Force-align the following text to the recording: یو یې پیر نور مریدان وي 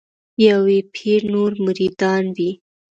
یو 0.47 0.61
یې 0.73 0.79
پیر 0.95 1.21
نور 1.33 1.51
مریدان 1.65 2.23
وي 2.35 2.51